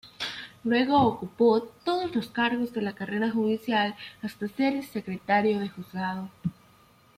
[0.63, 3.93] Luego ocupó todos los cargos de la carrera judicial
[4.23, 6.31] hasta ser secretario de Juzgado.